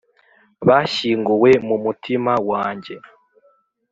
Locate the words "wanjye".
2.49-2.95